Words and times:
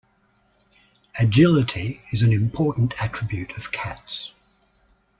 Agility 1.19 2.01
is 2.09 2.23
an 2.23 2.33
important 2.33 2.95
attribute 2.99 3.55
of 3.55 3.71
cats. 3.71 4.31